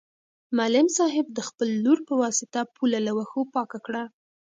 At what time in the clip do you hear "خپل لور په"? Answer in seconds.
1.49-2.13